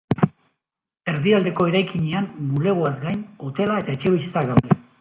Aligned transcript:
Erdialdeko 1.11 1.67
eraikinean 1.73 2.27
bulegoez 2.55 2.95
gain, 3.07 3.21
hotela 3.49 3.77
eta 3.85 3.97
etxebizitzak 3.99 4.51
daude. 4.53 4.81